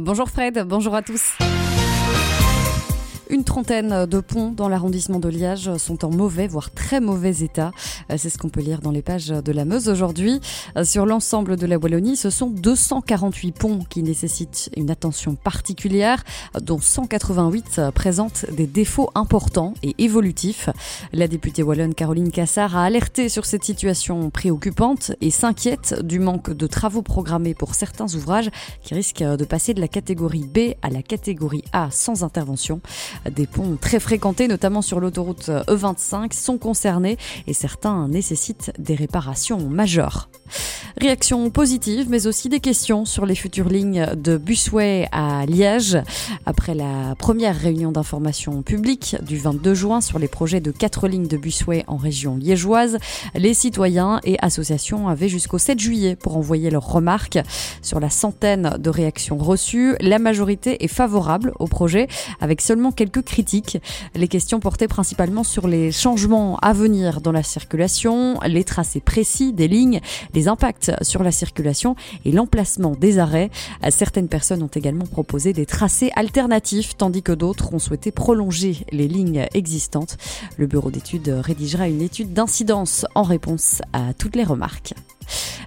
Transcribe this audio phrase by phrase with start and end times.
[0.00, 1.36] Bonjour Fred, bonjour à tous.
[3.30, 7.70] Une trentaine de ponts dans l'arrondissement de Liège sont en mauvais, voire très mauvais état.
[8.10, 10.40] Euh, c'est ce qu'on peut lire dans les pages de la Meuse aujourd'hui.
[10.76, 16.24] Euh, sur l'ensemble de la Wallonie, ce sont 248 ponts qui nécessitent une attention particulière,
[16.60, 20.68] dont 188 présentent des défauts importants et évolutifs.
[21.12, 26.50] La députée wallonne Caroline Cassard a alerté sur cette situation préoccupante et s'inquiète du manque
[26.50, 28.50] de travaux programmés pour certains ouvrages
[28.82, 32.80] qui risquent de passer de la catégorie B à la catégorie A sans intervention.
[33.28, 39.58] Des ponts très fréquentés, notamment sur l'autoroute E25, sont concernés et certains nécessitent des réparations
[39.68, 40.28] majeures.
[40.98, 45.98] Réaction positive, mais aussi des questions sur les futures lignes de Busway à Liège.
[46.46, 51.28] Après la première réunion d'information publique du 22 juin sur les projets de quatre lignes
[51.28, 52.98] de Busway en région liégeoise,
[53.34, 57.38] les citoyens et associations avaient jusqu'au 7 juillet pour envoyer leurs remarques.
[57.82, 62.08] Sur la centaine de réactions reçues, la majorité est favorable au projet,
[62.40, 63.78] avec seulement quelques critiques.
[64.14, 69.52] Les questions portaient principalement sur les changements à venir dans la circulation, les tracés précis
[69.52, 70.00] des lignes,
[70.34, 73.50] les impacts sur la circulation et l'emplacement des arrêts.
[73.90, 79.08] Certaines personnes ont également proposé des tracés alternatifs, tandis que d'autres ont souhaité prolonger les
[79.08, 80.16] lignes existantes.
[80.56, 84.94] Le bureau d'études rédigera une étude d'incidence en réponse à toutes les remarques.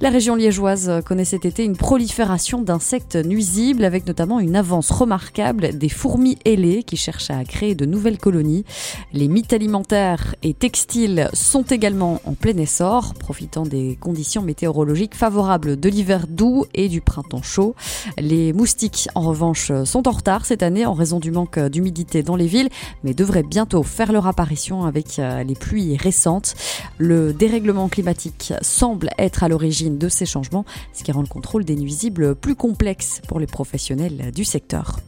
[0.00, 5.76] La région liégeoise connaît cet été une prolifération d'insectes nuisibles avec notamment une avance remarquable
[5.76, 8.64] des fourmis ailées qui cherchent à créer de nouvelles colonies.
[9.12, 15.78] Les mythes alimentaires et textiles sont également en plein essor, profitant des conditions météorologiques favorables
[15.78, 17.74] de l'hiver doux et du printemps chaud.
[18.18, 22.36] Les moustiques, en revanche, sont en retard cette année en raison du manque d'humidité dans
[22.36, 22.70] les villes,
[23.04, 26.54] mais devraient bientôt faire leur apparition avec euh, les pluies récentes.
[26.96, 31.64] Le dérèglement climatique semble être à l'origine de ces changements, ce qui rend le contrôle
[31.64, 35.00] des nuisibles plus complexe pour les professionnels du secteur.